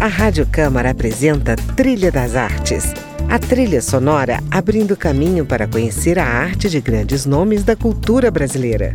A 0.00 0.06
Rádio 0.06 0.46
Câmara 0.46 0.90
apresenta 0.90 1.56
Trilha 1.74 2.12
das 2.12 2.36
Artes. 2.36 2.84
A 3.28 3.36
trilha 3.36 3.82
sonora 3.82 4.38
abrindo 4.48 4.96
caminho 4.96 5.44
para 5.44 5.66
conhecer 5.66 6.20
a 6.20 6.24
arte 6.24 6.70
de 6.70 6.80
grandes 6.80 7.26
nomes 7.26 7.64
da 7.64 7.74
cultura 7.74 8.30
brasileira. 8.30 8.94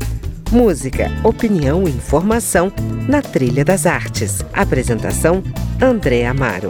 Música, 0.50 1.12
opinião 1.22 1.86
e 1.86 1.92
informação 1.92 2.72
na 3.06 3.22
Trilha 3.22 3.66
das 3.66 3.86
Artes. 3.86 4.46
Apresentação: 4.54 5.44
André 5.82 6.26
Amaro. 6.26 6.70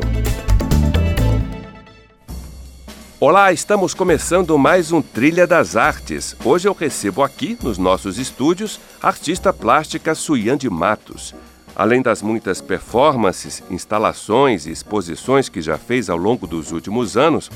Olá, 3.19 3.53
estamos 3.53 3.93
começando 3.93 4.57
mais 4.57 4.91
um 4.91 4.99
Trilha 4.99 5.45
das 5.45 5.75
Artes. 5.75 6.35
Hoje 6.43 6.67
eu 6.67 6.73
recebo 6.73 7.21
aqui, 7.21 7.55
nos 7.61 7.77
nossos 7.77 8.17
estúdios, 8.17 8.79
a 8.99 9.09
artista 9.09 9.53
plástica 9.53 10.15
Suiane 10.15 10.67
Matos. 10.71 11.35
Além 11.75 12.01
das 12.01 12.21
muitas 12.21 12.61
performances, 12.61 13.63
instalações 13.69 14.65
e 14.65 14.71
exposições 14.71 15.49
que 15.49 15.61
já 15.61 15.77
fez 15.77 16.09
ao 16.09 16.17
longo 16.17 16.45
dos 16.45 16.71
últimos 16.71 17.17
anos, 17.17 17.49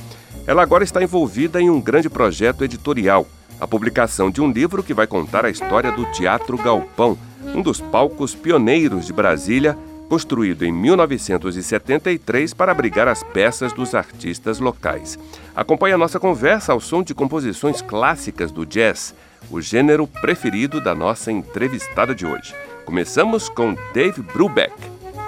ela 0.45 0.63
agora 0.63 0.83
está 0.83 1.03
envolvida 1.03 1.61
em 1.61 1.69
um 1.69 1.79
grande 1.79 2.09
projeto 2.09 2.63
editorial, 2.63 3.27
a 3.59 3.67
publicação 3.67 4.31
de 4.31 4.41
um 4.41 4.51
livro 4.51 4.83
que 4.83 4.93
vai 4.93 5.05
contar 5.05 5.45
a 5.45 5.49
história 5.49 5.91
do 5.91 6.05
Teatro 6.11 6.57
Galpão, 6.57 7.17
um 7.53 7.61
dos 7.61 7.79
palcos 7.79 8.33
pioneiros 8.33 9.05
de 9.05 9.13
Brasília 9.13 9.77
construído 10.07 10.63
em 10.63 10.71
1973 10.71 12.53
para 12.53 12.71
abrigar 12.71 13.07
as 13.07 13.23
peças 13.23 13.73
dos 13.73 13.93
artistas 13.93 14.59
locais. 14.59 15.19
Acompanhe 15.55 15.93
a 15.93 15.97
nossa 15.97 16.19
conversa 16.19 16.71
ao 16.71 16.79
som 16.79 17.03
de 17.03 17.13
composições 17.13 17.81
clássicas 17.81 18.51
do 18.51 18.65
jazz, 18.65 19.13
o 19.51 19.61
gênero 19.61 20.07
preferido 20.07 20.81
da 20.81 20.95
nossa 20.95 21.31
entrevistada 21.31 22.15
de 22.15 22.25
hoje. 22.25 22.53
Começamos 22.87 23.49
com 23.49 23.75
Dave 23.93 24.21
Brubeck, 24.21 24.73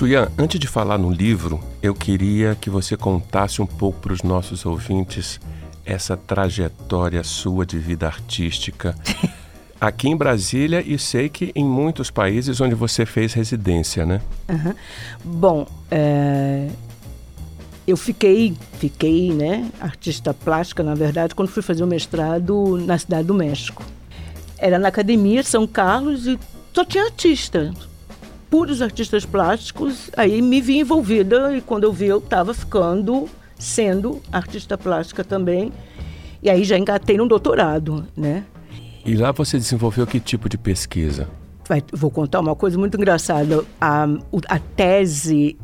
Suyan, 0.00 0.28
antes 0.38 0.58
de 0.58 0.66
falar 0.66 0.96
no 0.96 1.10
livro, 1.10 1.60
eu 1.82 1.94
queria 1.94 2.56
que 2.58 2.70
você 2.70 2.96
contasse 2.96 3.60
um 3.60 3.66
pouco 3.66 4.00
para 4.00 4.14
os 4.14 4.22
nossos 4.22 4.64
ouvintes 4.64 5.38
essa 5.84 6.16
trajetória 6.16 7.22
sua 7.22 7.66
de 7.66 7.78
vida 7.78 8.06
artística 8.06 8.94
aqui 9.78 10.08
em 10.08 10.16
Brasília 10.16 10.80
e 10.80 10.98
sei 10.98 11.28
que 11.28 11.52
em 11.54 11.66
muitos 11.66 12.10
países 12.10 12.62
onde 12.62 12.74
você 12.74 13.04
fez 13.04 13.34
residência, 13.34 14.06
né? 14.06 14.22
Uhum. 14.48 14.74
Bom, 15.22 15.66
é... 15.90 16.70
eu 17.90 17.96
fiquei, 17.96 18.54
fiquei, 18.78 19.32
né, 19.32 19.70
artista 19.80 20.32
plástica, 20.32 20.82
na 20.82 20.94
verdade, 20.94 21.34
quando 21.34 21.48
fui 21.48 21.62
fazer 21.62 21.82
o 21.82 21.86
mestrado 21.86 22.78
na 22.78 22.98
cidade 22.98 23.26
do 23.26 23.34
México. 23.34 23.84
Era 24.58 24.78
na 24.78 24.88
Academia 24.88 25.42
São 25.42 25.66
Carlos 25.66 26.26
e 26.26 26.38
só 26.72 26.84
tinha 26.84 27.04
artista, 27.04 27.72
puros 28.50 28.80
artistas 28.82 29.24
plásticos, 29.24 30.10
aí 30.16 30.40
me 30.40 30.60
vi 30.60 30.78
envolvida 30.78 31.56
e 31.56 31.60
quando 31.60 31.84
eu 31.84 31.92
vi 31.92 32.06
eu 32.06 32.18
estava 32.18 32.54
ficando 32.54 33.28
sendo 33.58 34.20
artista 34.32 34.76
plástica 34.76 35.22
também. 35.22 35.72
E 36.42 36.48
aí 36.48 36.64
já 36.64 36.78
engatei 36.78 37.16
no 37.16 37.28
doutorado, 37.28 38.06
né? 38.16 38.44
E 39.04 39.14
lá 39.14 39.32
você 39.32 39.58
desenvolveu 39.58 40.06
que 40.06 40.18
tipo 40.18 40.48
de 40.48 40.56
pesquisa? 40.56 41.28
Vai, 41.68 41.82
vou 41.92 42.10
contar 42.10 42.40
uma 42.40 42.56
coisa 42.56 42.78
muito 42.78 42.96
engraçada. 42.96 43.64
A, 43.80 44.06
a 44.48 44.58
tese 44.58 45.58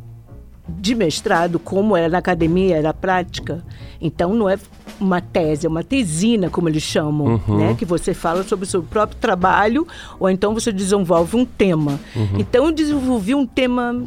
de 0.69 0.95
mestrado, 0.95 1.59
como 1.59 1.97
era 1.97 2.09
na 2.09 2.19
academia, 2.19 2.77
era 2.77 2.93
prática. 2.93 3.65
Então 4.01 4.35
não 4.35 4.49
é 4.49 4.59
uma 5.01 5.21
tese, 5.21 5.67
é 5.67 5.69
uma 5.69 5.85
tesina, 5.85 6.51
como 6.51 6.69
eles 6.69 6.83
chamam, 6.83 7.41
uhum. 7.47 7.59
né? 7.59 7.75
Que 7.75 7.85
você 7.85 8.13
fala 8.13 8.43
sobre 8.43 8.65
o 8.65 8.69
seu 8.69 8.83
próprio 8.83 9.19
trabalho, 9.21 9.87
ou 10.19 10.29
então 10.29 10.55
você 10.55 10.73
desenvolve 10.73 11.37
um 11.37 11.45
tema. 11.45 12.01
Uhum. 12.15 12.39
Então 12.39 12.67
eu 12.67 12.73
desenvolvi 12.73 13.35
um 13.35 13.47
tema 13.47 14.05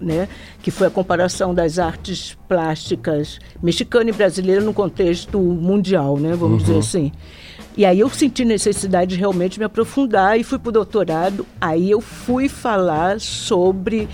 né, 0.00 0.28
que 0.60 0.70
foi 0.70 0.88
a 0.88 0.90
comparação 0.90 1.54
das 1.54 1.78
artes 1.78 2.36
plásticas 2.48 3.38
mexicana 3.62 4.10
e 4.10 4.12
brasileira 4.12 4.60
no 4.60 4.74
contexto 4.74 5.38
mundial, 5.38 6.18
né, 6.18 6.34
vamos 6.34 6.62
uhum. 6.62 6.66
dizer 6.66 6.78
assim. 6.78 7.12
E 7.76 7.84
aí 7.84 8.00
eu 8.00 8.08
senti 8.08 8.44
necessidade 8.44 9.14
de 9.14 9.20
realmente 9.20 9.58
me 9.58 9.64
aprofundar 9.64 10.38
e 10.38 10.44
fui 10.44 10.60
para 10.60 10.68
o 10.68 10.72
doutorado. 10.72 11.44
Aí 11.60 11.90
eu 11.90 12.00
fui 12.00 12.48
falar 12.48 13.20
sobre 13.20 14.08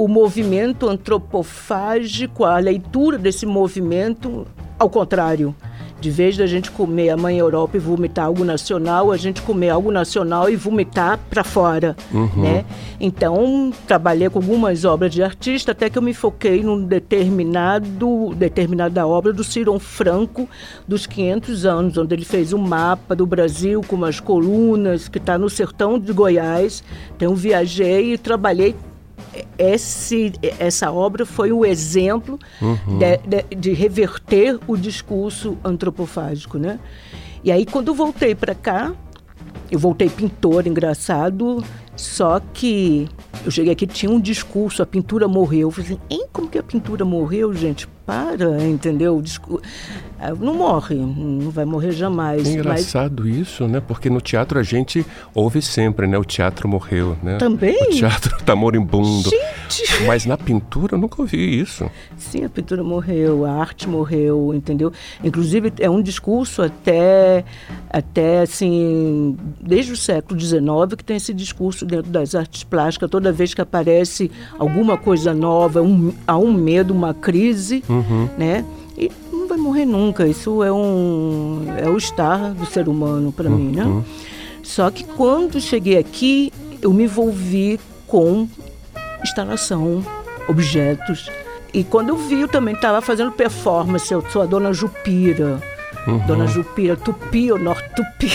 o 0.00 0.08
movimento 0.08 0.88
antropofágico, 0.88 2.46
a 2.46 2.56
leitura 2.56 3.18
desse 3.18 3.44
movimento 3.44 4.46
ao 4.78 4.88
contrário. 4.88 5.54
De 6.00 6.10
vez 6.10 6.38
da 6.38 6.46
gente 6.46 6.70
comer 6.70 7.10
a 7.10 7.16
mãe 7.18 7.36
Europa 7.36 7.76
e 7.76 7.80
vomitar 7.80 8.24
algo 8.24 8.42
nacional, 8.42 9.12
a 9.12 9.18
gente 9.18 9.42
comer 9.42 9.68
algo 9.68 9.92
nacional 9.92 10.48
e 10.48 10.56
vomitar 10.56 11.20
para 11.28 11.44
fora, 11.44 11.94
uhum. 12.10 12.30
né? 12.36 12.64
Então, 12.98 13.70
trabalhei 13.86 14.30
com 14.30 14.38
algumas 14.38 14.86
obras 14.86 15.12
de 15.12 15.22
artista 15.22 15.72
até 15.72 15.90
que 15.90 15.98
eu 15.98 16.02
me 16.02 16.14
foquei 16.14 16.62
num 16.62 16.82
determinado 16.82 18.34
determinada 18.34 19.06
obra 19.06 19.34
do 19.34 19.44
Ciron 19.44 19.78
Franco 19.78 20.48
dos 20.88 21.06
500 21.06 21.66
anos, 21.66 21.98
onde 21.98 22.14
ele 22.14 22.24
fez 22.24 22.54
um 22.54 22.58
mapa 22.58 23.14
do 23.14 23.26
Brasil 23.26 23.82
com 23.86 23.96
umas 23.96 24.18
colunas 24.18 25.08
que 25.08 25.18
está 25.18 25.36
no 25.36 25.50
sertão 25.50 25.98
de 25.98 26.10
Goiás. 26.14 26.82
Então, 27.14 27.34
viajei 27.34 28.14
e 28.14 28.18
trabalhei 28.18 28.74
esse, 29.58 30.32
essa 30.58 30.90
obra 30.90 31.24
foi 31.26 31.52
o 31.52 31.64
exemplo 31.64 32.38
uhum. 32.60 32.98
de, 32.98 33.18
de, 33.18 33.54
de, 33.56 33.72
reverter 33.72 34.58
o 34.66 34.76
discurso 34.76 35.56
antropofágico, 35.64 36.58
né? 36.58 36.78
E 37.42 37.50
aí, 37.50 37.64
quando 37.64 37.88
eu 37.88 37.94
voltei 37.94 38.34
para 38.34 38.54
cá, 38.54 38.92
eu 39.70 39.78
voltei 39.78 40.08
pintor, 40.08 40.66
engraçado, 40.66 41.64
só 42.00 42.40
que 42.54 43.06
eu 43.44 43.50
cheguei 43.50 43.74
aqui, 43.74 43.86
tinha 43.86 44.10
um 44.10 44.18
discurso, 44.18 44.82
a 44.82 44.86
pintura 44.86 45.28
morreu. 45.28 45.68
Eu 45.68 45.70
falei 45.70 45.90
assim, 45.92 46.00
hein, 46.08 46.26
como 46.32 46.48
que 46.48 46.56
a 46.56 46.62
pintura 46.62 47.04
morreu, 47.04 47.52
gente? 47.52 47.86
Para, 48.06 48.66
entendeu? 48.66 49.22
Ah, 50.18 50.30
não 50.34 50.54
morre, 50.54 50.94
não 50.94 51.50
vai 51.50 51.66
morrer 51.66 51.92
jamais. 51.92 52.48
É 52.48 52.52
engraçado 52.52 53.24
mas... 53.24 53.36
isso, 53.36 53.68
né? 53.68 53.80
Porque 53.80 54.08
no 54.08 54.20
teatro 54.20 54.58
a 54.58 54.62
gente 54.62 55.04
ouve 55.34 55.60
sempre, 55.60 56.06
né? 56.06 56.16
O 56.16 56.24
teatro 56.24 56.66
morreu, 56.66 57.18
né? 57.22 57.36
Também? 57.36 57.76
O 57.82 57.90
teatro 57.90 58.42
tá 58.44 58.56
moribundo. 58.56 59.30
Gente! 59.70 60.02
Mas 60.04 60.26
na 60.26 60.36
pintura 60.36 60.96
eu 60.96 60.98
nunca 60.98 61.22
ouvi 61.22 61.60
isso. 61.60 61.88
Sim, 62.16 62.44
a 62.44 62.48
pintura 62.48 62.82
morreu, 62.82 63.46
a 63.46 63.52
arte 63.52 63.88
morreu, 63.88 64.52
entendeu? 64.54 64.92
Inclusive 65.22 65.72
é 65.78 65.88
um 65.88 66.02
discurso 66.02 66.62
até, 66.62 67.44
até 67.88 68.40
assim, 68.40 69.36
desde 69.60 69.92
o 69.92 69.96
século 69.96 70.38
XIX 70.38 70.60
que 70.96 71.04
tem 71.04 71.16
esse 71.16 71.32
discurso 71.32 71.86
dentro 71.86 72.10
das 72.10 72.34
artes 72.34 72.64
plásticas. 72.64 73.08
Toda 73.08 73.32
vez 73.32 73.54
que 73.54 73.60
aparece 73.60 74.30
alguma 74.58 74.98
coisa 74.98 75.32
nova, 75.32 75.80
um, 75.80 76.12
há 76.26 76.36
um 76.36 76.52
medo, 76.52 76.92
uma 76.92 77.14
crise, 77.14 77.82
uhum. 77.88 78.28
né? 78.36 78.64
E 78.98 79.10
vai 79.48 79.58
morrer 79.58 79.86
nunca. 79.86 80.26
Isso 80.26 80.62
é 80.62 80.72
um 80.72 81.64
é 81.78 81.88
o 81.88 81.96
estar 81.96 82.52
do 82.52 82.66
ser 82.66 82.88
humano 82.88 83.32
para 83.32 83.48
uhum. 83.48 83.56
mim, 83.56 83.76
né? 83.76 83.84
Uhum. 83.84 84.04
Só 84.62 84.90
que 84.90 85.04
quando 85.04 85.60
cheguei 85.60 85.96
aqui, 85.96 86.52
eu 86.82 86.92
me 86.92 87.04
envolvi 87.04 87.80
com 88.06 88.46
instalação, 89.22 90.04
objetos. 90.48 91.30
E 91.72 91.84
quando 91.84 92.10
eu 92.10 92.16
vi, 92.16 92.40
eu 92.40 92.48
também 92.48 92.74
estava 92.74 93.00
fazendo 93.00 93.30
performance. 93.32 94.12
Eu 94.12 94.24
sou 94.30 94.42
a 94.42 94.46
dona 94.46 94.72
Jupira. 94.72 95.60
Uhum. 96.06 96.18
Dona 96.26 96.46
Jupira 96.46 96.96
Tupi 96.96 97.52
ou 97.52 97.58
Norte 97.58 97.88
Tupi. 97.94 98.30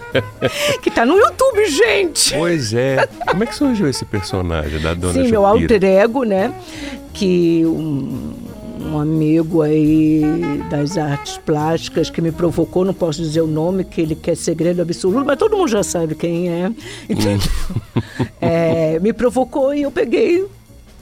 que 0.82 0.90
tá 0.90 1.04
no 1.04 1.16
YouTube, 1.16 1.66
gente. 1.66 2.34
Pois 2.34 2.72
é. 2.72 3.06
Como 3.28 3.44
é 3.44 3.46
que 3.46 3.54
surgiu 3.54 3.88
esse 3.88 4.04
personagem 4.04 4.80
da 4.80 4.94
Dona 4.94 5.12
Sim, 5.12 5.18
Jupira? 5.20 5.30
meu 5.30 5.46
alter 5.46 5.84
ego, 5.84 6.24
né? 6.24 6.52
Que 7.12 7.64
um, 7.66 8.32
um 8.84 8.98
amigo 8.98 9.62
aí 9.62 10.22
das 10.70 10.96
artes 10.96 11.38
plásticas 11.38 12.10
que 12.10 12.20
me 12.20 12.32
provocou, 12.32 12.84
não 12.84 12.94
posso 12.94 13.22
dizer 13.22 13.40
o 13.40 13.46
nome, 13.46 13.84
que 13.84 14.00
ele 14.00 14.14
quer 14.14 14.36
segredo 14.36 14.82
absoluto, 14.82 15.24
mas 15.24 15.38
todo 15.38 15.56
mundo 15.56 15.68
já 15.68 15.82
sabe 15.82 16.14
quem 16.14 16.48
é. 16.48 16.72
Então, 17.08 17.38
é, 18.40 18.98
me 19.00 19.12
provocou 19.12 19.74
e 19.74 19.82
eu 19.82 19.90
peguei 19.90 20.46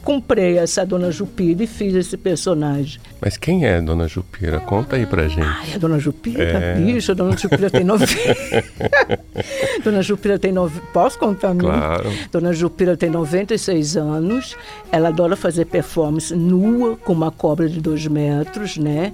comprei 0.03 0.59
essa 0.59 0.85
Dona 0.85 1.11
Jupira 1.11 1.63
e 1.63 1.67
fiz 1.67 1.95
esse 1.95 2.17
personagem. 2.17 3.01
Mas 3.21 3.37
quem 3.37 3.67
é 3.67 3.81
Dona 3.81 4.09
Jupira? 4.09 4.61
Conta 4.61 4.97
aí 4.97 5.07
pra 5.07 5.29
gente. 5.29 5.43
Ai, 5.43 5.75
a 5.75 5.79
Dona 5.79 5.99
Jupira, 5.99 6.43
é... 6.43 6.75
bicho, 6.75 7.13
a 7.13 7.15
Dona 7.15 7.37
Jupira 7.37 7.71
tem 7.71 7.85
nove... 7.85 8.07
Dona 9.85 10.03
Jupira 10.03 10.39
tem 10.39 10.53
nove... 10.53 10.81
Posso 10.93 11.19
contar? 11.19 11.55
Claro. 11.55 12.11
Dona 12.33 12.53
Jupira 12.53 12.97
tem 12.97 13.11
96 13.11 13.97
anos, 13.97 14.57
ela 14.91 15.09
adora 15.09 15.37
fazer 15.37 15.67
performance 15.67 16.35
nua, 16.35 16.97
com 16.97 17.13
uma 17.13 17.31
cobra 17.31 17.69
de 17.69 17.81
dois 17.81 18.07
metros, 18.07 18.77
né? 18.77 19.13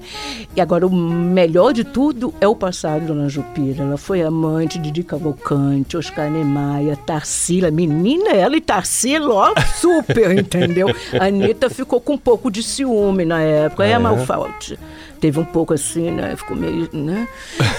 E 0.55 0.61
agora 0.61 0.87
o 0.87 0.91
melhor 0.91 1.73
de 1.73 1.85
tudo 1.85 2.33
é 2.41 2.47
o 2.47 2.55
passado 2.55 3.01
de 3.01 3.07
Dona 3.09 3.29
Jupira. 3.29 3.83
Ela 3.83 3.97
foi 3.97 4.23
amante 4.23 4.79
de 4.79 4.87
Didi 4.87 5.03
Cavalcante, 5.03 5.97
Oscar 5.97 6.31
Niemeyer, 6.31 6.97
Tarsila, 6.97 7.71
menina 7.71 8.31
ela 8.31 8.57
e 8.57 8.61
Tarsila, 8.61 9.35
ó, 9.35 9.55
super, 9.75 10.31
entendeu? 10.39 10.76
entendeu? 10.77 10.95
A 11.21 11.25
Anitta 11.27 11.71
ficou 11.71 12.01
com 12.01 12.15
um 12.15 12.19
pouco 12.19 12.51
de 12.51 12.63
ciúme 12.63 13.25
na 13.25 13.41
época. 13.41 13.85
É, 13.85 13.93
é 13.93 13.99
Malfalte. 13.99 14.79
Teve 15.21 15.41
um 15.41 15.45
pouco 15.45 15.73
assim, 15.73 16.11
né? 16.11 16.37
Ficou 16.37 16.57
meio, 16.57 16.89
né? 16.93 17.27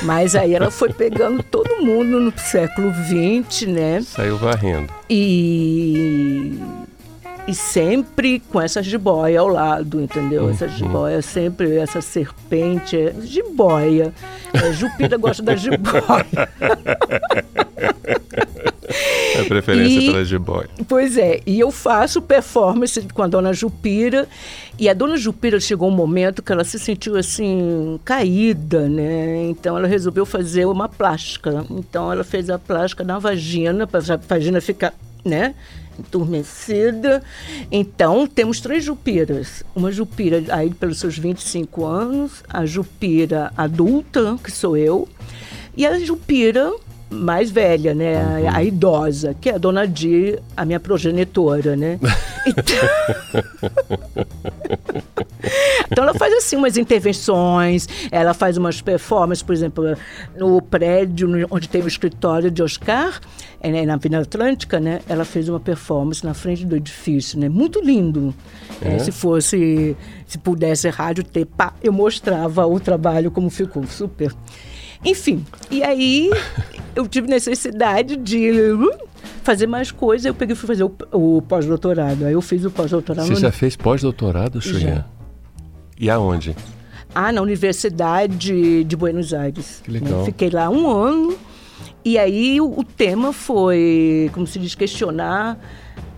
Mas 0.02 0.36
aí 0.36 0.56
ela 0.56 0.72
foi 0.72 0.92
pegando 0.92 1.44
todo 1.44 1.84
mundo 1.84 2.20
no 2.20 2.34
século 2.38 2.92
XX, 2.92 3.68
né? 3.68 4.02
Saiu 4.02 4.38
varrendo. 4.38 4.92
E 5.10 6.60
e 7.48 7.56
sempre 7.56 8.42
com 8.52 8.60
essa 8.60 8.84
jiboia 8.84 9.40
ao 9.40 9.48
lado, 9.48 10.02
entendeu? 10.02 10.44
Uhum. 10.44 10.50
Essa 10.50 10.68
jiboia, 10.68 11.22
sempre 11.22 11.78
essa 11.78 12.02
serpente, 12.02 12.98
é 12.98 13.14
jiboia. 13.22 14.14
É, 14.54 14.74
Jupira 14.74 15.16
gosta 15.16 15.42
da 15.42 15.56
jiboia. 15.56 16.26
A 19.40 19.46
preferência 19.46 20.00
e, 20.00 20.06
pela 20.08 20.26
jiboia. 20.26 20.70
Pois 20.88 21.18
é, 21.18 21.42
e 21.46 21.60
eu 21.60 21.72
faço 21.72 22.22
performance 22.22 23.02
com 23.14 23.22
a 23.22 23.28
dona 23.28 23.54
Jupira, 23.54 24.28
e 24.80 24.88
a 24.90 24.94
dona 24.94 25.18
Jupira 25.18 25.60
chegou 25.60 25.90
um 25.90 25.96
momento 25.96 26.42
que 26.42 26.52
ela 26.52 26.64
se 26.64 26.80
sentiu 26.80 27.16
assim, 27.18 28.00
caída, 28.06 28.88
né? 28.88 29.48
Então 29.50 29.78
ela 29.78 29.88
resolveu 29.88 30.26
fazer 30.26 30.66
uma 30.66 30.88
plástica. 30.88 31.66
Então 31.70 32.12
ela 32.12 32.24
fez 32.24 32.50
a 32.50 32.60
plástica 32.60 33.04
na 33.04 33.20
vagina, 33.20 33.88
para 33.88 34.00
a 34.14 34.18
vagina 34.18 34.62
ficar, 34.62 34.94
né? 35.24 35.56
enturmecida. 36.00 37.24
Então, 37.72 38.28
temos 38.28 38.62
três 38.62 38.84
Jupiras. 38.84 39.64
Uma 39.76 39.92
Jupira 39.92 40.44
aí 40.50 40.70
pelos 40.70 41.00
seus 41.00 41.18
25 41.18 41.86
anos, 41.86 42.44
a 42.48 42.66
Jupira 42.66 43.52
adulta, 43.58 44.38
que 44.44 44.52
sou 44.52 44.78
eu, 44.78 45.08
e 45.76 45.86
a 45.86 46.00
Jupira 46.00 46.72
mais 47.10 47.50
velha, 47.50 47.94
né? 47.94 48.24
Uhum. 48.24 48.50
A, 48.50 48.58
a, 48.58 48.64
idosa, 48.64 49.36
que 49.40 49.50
é 49.50 49.56
a 49.56 49.58
dona 49.58 49.88
Di, 49.88 50.38
a 50.56 50.66
minha 50.66 50.80
progenitora, 50.80 51.76
né? 51.76 52.00
Então... 52.46 52.76
então 55.90 56.04
ela 56.04 56.14
faz 56.14 56.34
assim 56.34 56.56
umas 56.56 56.78
intervenções, 56.78 57.88
ela 58.12 58.34
faz 58.34 58.58
umas 58.58 58.82
performances, 58.82 59.44
por 59.44 59.54
exemplo, 59.54 59.98
no 60.36 60.62
prédio 60.62 61.48
onde 61.50 61.70
tem 61.70 61.82
o 61.82 61.88
escritório 61.88 62.52
de 62.52 62.62
Oscar, 62.62 63.20
é, 63.62 63.72
né, 63.72 63.86
na 63.86 63.96
Avenida 63.96 64.22
Atlântica, 64.22 64.80
né? 64.80 65.02
Ela 65.08 65.26
fez 65.26 65.50
uma 65.50 65.60
performance 65.60 66.24
na 66.24 66.34
frente 66.34 66.66
do 66.66 66.76
edifício, 66.76 67.40
né? 67.40 67.50
Muito 67.50 67.82
lindo. 67.82 68.34
É. 68.82 68.96
É, 68.96 69.00
se 69.00 69.12
fosse, 69.12 69.96
se 70.28 70.38
pudesse 70.38 70.90
rádio 70.90 71.24
ter, 71.24 71.46
pá, 71.46 71.74
eu 71.82 71.92
mostrava 71.92 72.66
o 72.68 72.80
trabalho 72.80 73.32
como 73.32 73.50
ficou, 73.50 73.86
super. 73.88 74.32
Enfim, 75.04 75.46
e 75.70 75.84
aí 75.84 76.30
eu 76.96 77.08
tive 77.08 77.28
necessidade 77.28 78.16
de 78.18 78.52
fazer 79.44 79.68
mais 79.68 79.92
coisas. 79.92 80.26
Eu 80.26 80.34
peguei 80.34 80.54
e 80.54 80.58
fui 80.58 80.68
fazer 80.68 80.84
o, 80.84 80.96
o 81.12 81.42
pós-doutorado. 81.42 82.26
Aí 82.26 82.34
eu 82.34 82.42
fiz 82.42 82.66
o 82.66 82.72
pós-doutorado. 82.72 83.28
Você 83.28 83.36
já 83.36 83.52
fez 83.52 83.76
pós-doutorado, 83.76 84.62
Xuxa? 84.62 85.06
E 86.00 86.10
aonde? 86.10 86.56
Ah, 87.16 87.32
na 87.32 87.42
Universidade 87.42 88.84
de 88.84 88.96
Buenos 88.96 89.34
Aires. 89.34 89.82
Que 89.84 89.92
legal. 89.92 90.26
Fiquei 90.26 90.50
lá 90.50 90.70
um 90.70 90.90
ano. 90.90 91.38
E 92.04 92.18
aí 92.18 92.60
o, 92.62 92.80
o 92.80 92.84
tema 92.84 93.34
foi, 93.34 94.30
como 94.34 94.46
se 94.46 94.60
diz, 94.60 94.76
questionar 94.76 95.60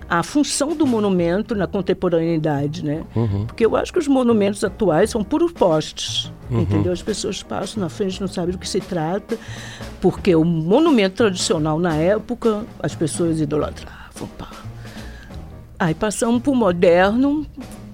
a 0.09 0.23
função 0.23 0.75
do 0.75 0.87
monumento 0.87 1.53
na 1.53 1.67
contemporaneidade, 1.67 2.83
né? 2.83 3.03
Uhum. 3.15 3.45
Porque 3.45 3.65
eu 3.65 3.75
acho 3.75 3.93
que 3.93 3.99
os 3.99 4.07
monumentos 4.07 4.63
atuais 4.63 5.11
são 5.11 5.23
puros 5.23 5.51
postes, 5.51 6.33
uhum. 6.49 6.61
entendeu? 6.61 6.91
As 6.91 7.01
pessoas 7.01 7.43
passam 7.43 7.83
na 7.83 7.89
frente, 7.89 8.19
não 8.19 8.27
sabem 8.27 8.51
do 8.51 8.57
que 8.57 8.67
se 8.67 8.81
trata, 8.81 9.37
porque 10.01 10.35
o 10.35 10.43
monumento 10.43 11.17
tradicional 11.17 11.77
na 11.79 11.95
época 11.95 12.65
as 12.81 12.95
pessoas 12.95 13.39
idolatravam. 13.39 14.27
Pá. 14.37 14.49
Aí 15.77 15.93
passamos 15.93 16.41
para 16.41 16.51
o 16.51 16.55
moderno, 16.55 17.45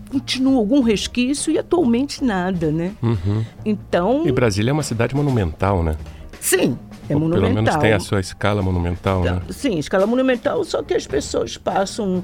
continua 0.10 0.58
algum 0.58 0.82
resquício 0.82 1.52
e 1.52 1.60
atualmente 1.60 2.24
nada, 2.24 2.72
né? 2.72 2.94
Uhum. 3.04 3.44
Então. 3.66 4.24
E 4.26 4.32
Brasília 4.32 4.72
é 4.72 4.74
uma 4.74 4.84
cidade 4.84 5.14
monumental, 5.14 5.84
né? 5.84 5.98
Sim, 6.40 6.78
é 7.10 7.13
Ou 7.13 7.19
monumental. 7.19 7.54
Pelo 7.54 7.63
menos 7.63 7.75
tem 7.81 7.94
a 7.94 8.00
sua 8.00 8.19
escala 8.19 8.62
monumental, 8.62 9.24
né? 9.24 9.42
Sim, 9.50 9.78
escala 9.78 10.06
monumental, 10.06 10.63
só 10.63 10.81
que 10.81 10.94
as 10.94 11.06
pessoas 11.06 11.57
passam 11.57 12.24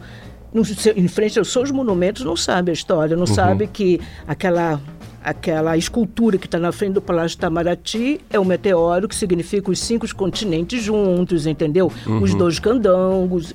no, 0.54 0.64
em 0.96 1.08
frente 1.08 1.40
aos 1.40 1.52
seus 1.52 1.72
monumentos, 1.72 2.24
não 2.24 2.36
sabem 2.36 2.72
a 2.72 2.74
história, 2.74 3.16
não 3.16 3.26
uhum. 3.26 3.34
sabem 3.34 3.68
que 3.68 4.00
aquela 4.28 4.80
aquela 5.24 5.78
escultura 5.78 6.36
que 6.38 6.48
está 6.48 6.58
na 6.58 6.72
frente 6.72 6.94
do 6.94 7.02
Palácio 7.02 7.36
Itamaraty 7.36 8.20
é 8.32 8.40
um 8.40 8.46
meteoro 8.46 9.08
que 9.08 9.16
significa 9.16 9.70
os 9.70 9.80
cinco 9.80 10.08
continentes 10.16 10.82
juntos, 10.82 11.46
entendeu? 11.46 11.92
Uhum. 12.08 12.24
Os 12.24 12.34
dois 12.34 12.58
candangos, 12.58 13.54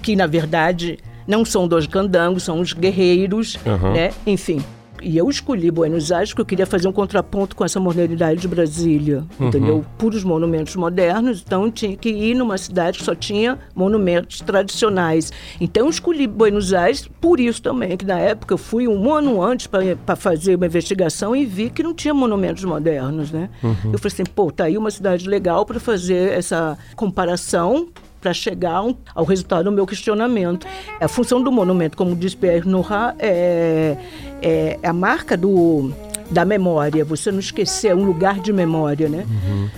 que 0.00 0.14
na 0.14 0.26
verdade 0.28 0.98
não 1.26 1.44
são 1.44 1.66
dois 1.66 1.86
candangos, 1.88 2.44
são 2.44 2.60
os 2.60 2.72
guerreiros, 2.72 3.58
uhum. 3.66 3.92
né? 3.92 4.12
Enfim. 4.24 4.62
E 5.04 5.18
eu 5.18 5.28
escolhi 5.28 5.70
Buenos 5.70 6.10
Aires 6.10 6.30
porque 6.30 6.40
eu 6.40 6.46
queria 6.46 6.66
fazer 6.66 6.88
um 6.88 6.92
contraponto 6.92 7.54
com 7.54 7.64
essa 7.64 7.78
modernidade 7.78 8.40
de 8.40 8.48
Brasília, 8.48 9.24
uhum. 9.38 9.48
entendeu? 9.48 9.84
Puros 9.98 10.24
monumentos 10.24 10.74
modernos, 10.76 11.42
então 11.44 11.70
tinha 11.70 11.94
que 11.94 12.08
ir 12.08 12.34
numa 12.34 12.56
cidade 12.56 12.98
que 12.98 13.04
só 13.04 13.14
tinha 13.14 13.58
monumentos 13.74 14.40
tradicionais. 14.40 15.30
Então 15.60 15.84
eu 15.84 15.90
escolhi 15.90 16.26
Buenos 16.26 16.72
Aires 16.72 17.08
por 17.20 17.38
isso 17.38 17.60
também, 17.60 17.96
que 17.96 18.06
na 18.06 18.18
época 18.18 18.54
eu 18.54 18.58
fui 18.58 18.88
um 18.88 19.12
ano 19.12 19.42
antes 19.42 19.66
para 19.66 20.16
fazer 20.16 20.56
uma 20.56 20.66
investigação 20.66 21.36
e 21.36 21.44
vi 21.44 21.68
que 21.68 21.82
não 21.82 21.92
tinha 21.92 22.14
monumentos 22.14 22.64
modernos, 22.64 23.30
né? 23.30 23.50
Uhum. 23.62 23.92
Eu 23.92 23.98
falei 23.98 24.14
assim, 24.14 24.24
pô, 24.24 24.50
tá 24.50 24.64
aí 24.64 24.78
uma 24.78 24.90
cidade 24.90 25.28
legal 25.28 25.66
para 25.66 25.78
fazer 25.78 26.32
essa 26.32 26.78
comparação 26.96 27.88
para 28.24 28.32
chegar 28.32 28.82
ao 29.14 29.24
resultado 29.26 29.64
do 29.64 29.72
meu 29.72 29.86
questionamento. 29.86 30.66
A 30.98 31.06
função 31.06 31.42
do 31.42 31.52
monumento, 31.52 31.94
como 31.94 32.16
diz 32.16 32.34
Pierre 32.34 32.66
Nora, 32.66 33.14
é, 33.18 33.98
é, 34.40 34.78
a 34.82 34.94
marca 34.94 35.36
do, 35.36 35.92
da 36.30 36.42
memória. 36.42 37.04
Você 37.04 37.30
não 37.30 37.38
esquecer, 37.38 37.88
é 37.88 37.94
um 37.94 38.02
lugar 38.02 38.40
de 38.40 38.50
memória, 38.50 39.10
né? 39.10 39.26
Uhum. 39.28 39.68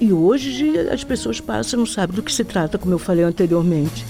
E 0.00 0.12
hoje 0.14 0.78
as 0.90 1.04
pessoas 1.04 1.40
passam 1.40 1.78
e 1.78 1.80
não 1.80 1.86
sabem 1.86 2.16
do 2.16 2.22
que 2.22 2.32
se 2.32 2.42
trata, 2.42 2.78
como 2.78 2.94
eu 2.94 2.98
falei 2.98 3.22
anteriormente. 3.22 4.02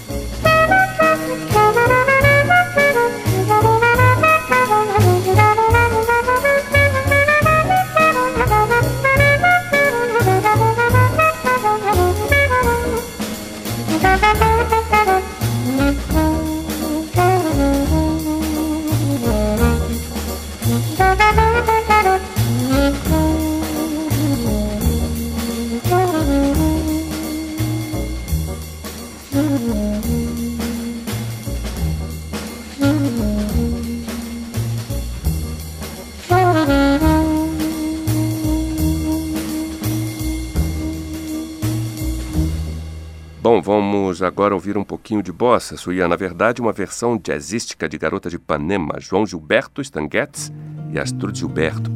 Bom, 43.44 43.60
vamos 43.60 44.22
agora 44.22 44.54
ouvir 44.54 44.78
um 44.78 44.82
pouquinho 44.82 45.22
de 45.22 45.30
bossa, 45.30 45.76
Suia. 45.76 46.08
Na 46.08 46.16
verdade, 46.16 46.62
uma 46.62 46.72
versão 46.72 47.20
jazzística 47.22 47.86
de 47.86 47.98
Garota 47.98 48.30
de 48.30 48.36
Ipanema, 48.36 48.98
João 48.98 49.26
Gilberto 49.26 49.82
Stanguetes 49.82 50.50
e 50.90 50.98
Astrid 50.98 51.40
Gilberto. 51.40 51.90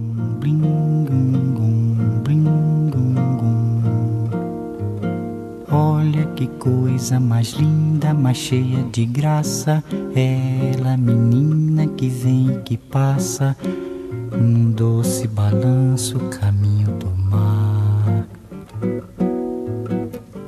Olha 5.73 6.27
que 6.37 6.47
coisa 6.59 7.19
mais 7.19 7.53
linda, 7.53 8.13
mais 8.13 8.37
cheia 8.37 8.83
de 8.93 9.07
graça. 9.07 9.83
Ela, 10.15 10.99
menina 10.99 11.87
que 11.87 12.11
vem 12.11 12.59
e 12.59 12.61
que 12.61 12.77
passa, 12.77 13.57
num 14.39 14.71
doce 14.71 15.27
balanço, 15.27 16.19
caminho 16.29 16.58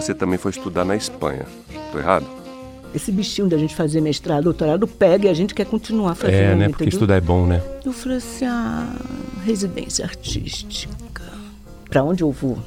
Você 0.00 0.14
também 0.14 0.38
foi 0.38 0.50
estudar 0.50 0.84
na 0.84 0.96
Espanha. 0.96 1.46
Estou 1.86 2.00
errado? 2.00 2.26
Esse 2.94 3.12
bichinho 3.12 3.48
da 3.48 3.56
gente 3.56 3.74
fazer 3.74 4.00
mestrado, 4.00 4.44
doutorado, 4.44 4.86
pega 4.86 5.26
e 5.26 5.30
a 5.30 5.34
gente 5.34 5.54
quer 5.54 5.64
continuar 5.64 6.14
fazendo. 6.14 6.36
É, 6.36 6.54
né? 6.56 6.68
Porque 6.68 6.88
estudar 6.88 7.16
é 7.16 7.20
bom, 7.20 7.46
né? 7.46 7.62
Eu 7.84 7.92
falei 7.92 8.18
assim, 8.18 8.44
ah, 8.46 8.92
residência 9.44 10.04
artística. 10.04 11.22
Para 11.88 12.02
onde 12.02 12.22
eu 12.22 12.32
vou? 12.32 12.58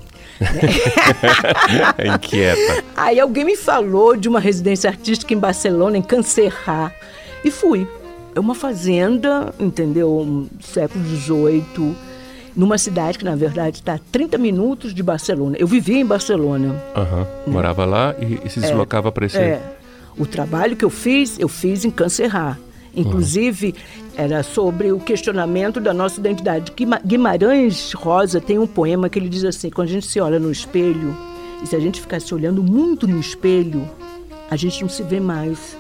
é 1.98 2.08
inquieta. 2.16 2.84
Aí 2.96 3.20
alguém 3.20 3.44
me 3.44 3.58
falou 3.58 4.16
de 4.16 4.30
uma 4.30 4.40
residência 4.40 4.90
artística 4.90 5.34
em 5.34 5.38
Barcelona, 5.38 5.98
em 5.98 6.02
Cancerrá, 6.02 6.92
e 7.44 7.52
fui. 7.52 7.88
É 8.36 8.40
uma 8.40 8.56
fazenda, 8.56 9.54
entendeu? 9.60 10.48
Século 10.62 11.04
XVIII 11.06 11.96
numa 12.56 12.78
cidade 12.78 13.18
que, 13.18 13.26
na 13.26 13.36
verdade, 13.36 13.78
está 13.78 13.96
a 13.96 14.00
30 14.12 14.38
minutos 14.38 14.94
de 14.94 15.02
Barcelona. 15.02 15.56
Eu 15.60 15.68
vivia 15.68 15.98
em 15.98 16.06
Barcelona. 16.06 16.82
Uhum. 16.96 17.54
Morava 17.54 17.86
lá 17.86 18.16
e, 18.20 18.40
e 18.46 18.50
se 18.50 18.60
deslocava 18.60 19.10
é, 19.10 19.12
para 19.12 19.26
esse... 19.26 19.38
É. 19.38 19.62
O 20.18 20.26
trabalho 20.26 20.76
que 20.76 20.86
eu 20.86 20.90
fiz, 20.90 21.40
eu 21.40 21.48
fiz 21.48 21.84
em 21.84 21.90
Cancerrá. 21.90 22.58
Inclusive, 22.96 23.74
uhum. 23.76 24.10
era 24.16 24.44
sobre 24.44 24.92
o 24.92 25.00
questionamento 25.00 25.80
da 25.80 25.94
nossa 25.94 26.20
identidade. 26.20 26.72
Guimarães 27.04 27.94
Rosa 27.94 28.40
tem 28.40 28.60
um 28.60 28.68
poema 28.68 29.10
que 29.10 29.18
ele 29.18 29.28
diz 29.28 29.44
assim: 29.44 29.72
quando 29.72 29.88
a 29.88 29.92
gente 29.92 30.06
se 30.06 30.20
olha 30.20 30.40
no 30.40 30.52
espelho, 30.52 31.18
e 31.64 31.68
se 31.68 31.76
a 31.76 31.80
gente 31.80 32.00
ficar 32.00 32.22
se 32.22 32.34
olhando 32.34 32.62
muito 32.62 33.08
no 33.08 33.20
espelho, 33.20 33.90
a 34.52 34.56
gente 34.56 34.82
não 34.84 34.90
se 34.90 35.02
vê 35.02 35.20
mais, 35.20 35.76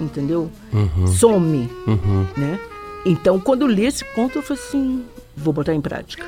entendeu? 0.00 0.50
Uhum. 0.72 1.06
Some, 1.06 1.68
uhum. 1.86 2.26
né? 2.36 2.58
Então, 3.04 3.38
quando 3.38 3.66
li 3.66 3.84
esse 3.84 4.04
conto, 4.14 4.38
eu 4.38 4.42
falei 4.42 4.62
assim: 4.62 5.04
vou 5.36 5.52
botar 5.52 5.74
em 5.74 5.80
prática. 5.80 6.26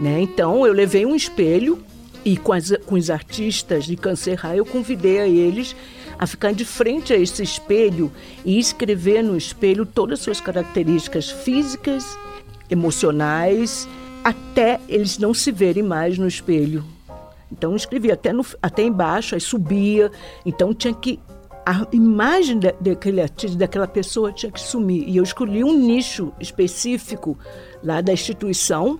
Né? 0.00 0.20
Então, 0.20 0.66
eu 0.66 0.72
levei 0.72 1.04
um 1.04 1.14
espelho 1.14 1.82
e 2.24 2.36
com, 2.36 2.52
as, 2.52 2.72
com 2.86 2.94
os 2.94 3.10
artistas 3.10 3.84
de 3.84 3.96
Cancerra, 3.96 4.56
eu 4.56 4.64
convidei 4.64 5.18
a 5.20 5.26
eles 5.26 5.74
a 6.18 6.26
ficar 6.26 6.52
de 6.52 6.64
frente 6.64 7.12
a 7.12 7.16
esse 7.16 7.42
espelho 7.42 8.10
e 8.44 8.58
escrever 8.58 9.22
no 9.22 9.36
espelho 9.36 9.86
todas 9.86 10.18
as 10.18 10.24
suas 10.24 10.40
características 10.40 11.30
físicas, 11.30 12.18
emocionais, 12.68 13.88
até 14.24 14.80
eles 14.88 15.16
não 15.16 15.32
se 15.32 15.52
verem 15.52 15.82
mais 15.82 16.18
no 16.18 16.26
espelho. 16.26 16.84
Então, 17.50 17.74
escrevia 17.76 18.14
até, 18.14 18.32
no, 18.32 18.44
até 18.60 18.82
embaixo, 18.82 19.34
aí 19.34 19.40
subia. 19.40 20.10
Então, 20.44 20.74
tinha 20.74 20.92
que 20.92 21.18
a 21.68 21.86
imagem 21.92 22.58
daquele 22.80 23.20
artista, 23.20 23.58
daquela 23.58 23.86
pessoa 23.86 24.32
tinha 24.32 24.50
que 24.50 24.60
sumir. 24.60 25.06
E 25.06 25.18
eu 25.18 25.22
escolhi 25.22 25.62
um 25.62 25.76
nicho 25.76 26.32
específico 26.40 27.36
lá 27.84 28.00
da 28.00 28.10
instituição. 28.10 28.98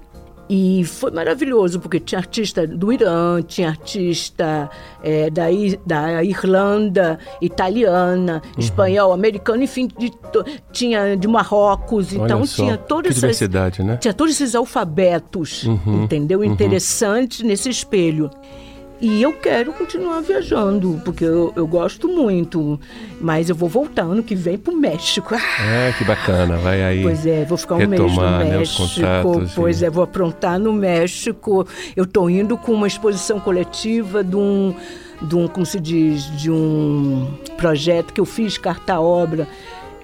E 0.50 0.82
foi 0.84 1.10
maravilhoso, 1.10 1.78
porque 1.78 2.00
tinha 2.00 2.18
artista 2.18 2.66
do 2.66 2.90
Irã, 2.90 3.42
tinha 3.42 3.68
artista 3.68 4.70
é, 5.02 5.28
da, 5.28 5.44
da 5.84 6.24
Irlanda, 6.24 7.18
italiana, 7.40 8.40
uhum. 8.42 8.52
espanhol, 8.58 9.12
americano, 9.12 9.62
enfim, 9.62 9.88
de, 9.98 10.10
tinha 10.72 11.16
de 11.16 11.28
Marrocos. 11.28 12.14
Olha 12.14 12.24
então 12.24 12.46
só, 12.46 12.62
tinha 12.62 12.78
todas 12.78 13.10
essas, 13.10 13.20
diversidade, 13.20 13.82
né? 13.82 13.98
Tinha 13.98 14.14
todos 14.14 14.34
esses 14.34 14.54
alfabetos, 14.54 15.64
uhum, 15.64 16.04
entendeu? 16.04 16.38
Uhum. 16.38 16.46
Interessantes 16.46 17.42
nesse 17.42 17.68
espelho. 17.68 18.30
E 19.00 19.22
eu 19.22 19.32
quero 19.32 19.72
continuar 19.72 20.20
viajando, 20.20 21.00
porque 21.04 21.24
eu, 21.24 21.52
eu 21.54 21.66
gosto 21.66 22.08
muito. 22.08 22.80
Mas 23.20 23.48
eu 23.48 23.54
vou 23.54 23.68
voltar 23.68 24.02
ano 24.02 24.22
que 24.24 24.34
vem 24.34 24.58
pro 24.58 24.76
México. 24.76 25.34
É, 25.34 25.92
que 25.96 26.04
bacana, 26.04 26.56
vai 26.56 26.82
aí. 26.82 27.02
Pois 27.02 27.24
é, 27.24 27.44
vou 27.44 27.56
ficar 27.56 27.76
um 27.76 27.86
mês 27.86 28.00
no 28.00 28.22
né, 28.22 28.58
México. 28.58 28.82
pois 29.54 29.82
e... 29.82 29.84
é, 29.84 29.90
vou 29.90 30.02
aprontar 30.02 30.58
no 30.58 30.72
México. 30.72 31.66
Eu 31.94 32.06
tô 32.06 32.28
indo 32.28 32.56
com 32.56 32.72
uma 32.72 32.88
exposição 32.88 33.38
coletiva 33.38 34.24
de 34.24 34.34
um, 34.34 34.74
de 35.22 35.36
um, 35.36 35.46
como 35.46 35.64
se 35.64 35.78
diz, 35.78 36.24
de 36.36 36.50
um 36.50 37.28
projeto 37.56 38.12
que 38.12 38.20
eu 38.20 38.26
fiz, 38.26 38.58
carta-obra, 38.58 39.46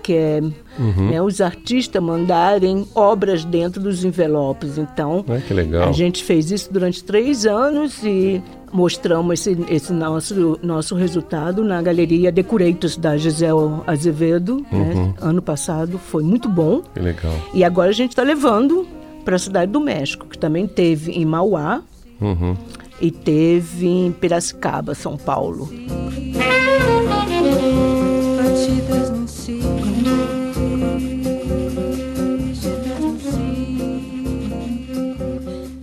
que 0.04 0.12
é 0.12 0.40
uhum. 0.78 1.10
né, 1.10 1.20
os 1.20 1.40
artistas 1.40 2.00
mandarem 2.00 2.86
obras 2.94 3.44
dentro 3.44 3.82
dos 3.82 4.04
envelopes. 4.04 4.78
Então, 4.78 5.24
ah, 5.28 5.40
que 5.40 5.52
legal. 5.52 5.88
a 5.88 5.92
gente 5.92 6.22
fez 6.22 6.50
isso 6.52 6.72
durante 6.72 7.02
três 7.02 7.44
anos 7.44 8.04
e 8.04 8.40
mostramos 8.74 9.46
esse, 9.46 9.56
esse 9.68 9.92
nosso, 9.92 10.58
nosso 10.60 10.96
resultado 10.96 11.62
na 11.62 11.80
Galeria 11.80 12.32
Decoratos 12.32 12.96
da 12.96 13.16
Gisele 13.16 13.80
Azevedo. 13.86 14.66
Né? 14.72 14.78
Uhum. 14.78 15.06
Né? 15.06 15.14
Ano 15.20 15.40
passado 15.40 15.96
foi 15.96 16.24
muito 16.24 16.48
bom. 16.48 16.82
Que 16.92 16.98
legal. 16.98 17.32
E 17.54 17.62
agora 17.62 17.90
a 17.90 17.94
gente 17.94 18.10
está 18.10 18.24
levando 18.24 18.84
para 19.24 19.36
a 19.36 19.38
Cidade 19.38 19.70
do 19.70 19.78
México, 19.78 20.26
que 20.26 20.36
também 20.36 20.66
teve 20.66 21.12
em 21.12 21.24
Mauá 21.24 21.82
uhum. 22.20 22.56
e 23.00 23.12
teve 23.12 23.86
em 23.86 24.10
Piracicaba, 24.10 24.92
São 24.92 25.16
Paulo. 25.16 25.70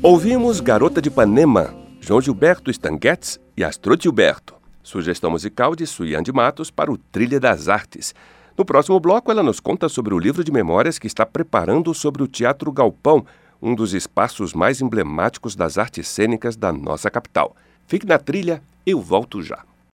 Ouvimos 0.03 0.60
Garota 0.60 1.01
de 1.01 1.07
Ipanema, 1.07 1.81
João 2.12 2.20
Gilberto 2.20 2.70
Stanguetes 2.70 3.39
e 3.56 3.63
Astro 3.63 3.96
Gilberto. 3.98 4.53
Sugestão 4.84 5.32
musical 5.32 5.74
de 5.74 5.88
Suyan 5.88 6.22
de 6.22 6.34
Matos 6.34 6.70
para 6.70 6.91
o 6.91 6.98
Trilha 6.98 7.39
das 7.39 7.70
Artes. 7.70 8.13
No 8.58 8.65
próximo 8.65 9.00
bloco, 9.00 9.32
ela 9.32 9.41
nos 9.41 9.62
conta 9.62 9.88
sobre 9.88 10.13
o 10.13 10.20
livro 10.20 10.44
de 10.44 10.51
memórias 10.51 11.00
que 11.00 11.08
está 11.08 11.25
preparando 11.25 11.94
sobre 11.94 12.22
o 12.22 12.27
Teatro 12.27 12.70
Galpão, 12.70 13.25
um 13.62 13.74
dos 13.74 13.94
espaços 13.94 14.53
mais 14.53 14.82
emblemáticos 14.82 15.56
das 15.56 15.77
artes 15.77 16.06
cênicas 16.10 16.58
da 16.58 16.74
nossa 16.74 17.10
capital. 17.10 17.56
Fique 17.88 18.06
na 18.06 18.18
trilha, 18.18 18.62
eu 18.86 19.00
volto 19.00 19.41
já. 19.41 19.63